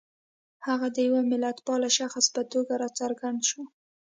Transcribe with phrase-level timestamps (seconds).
[0.67, 3.63] هغه د یوه ملتپال شخص په توګه را څرګند شو.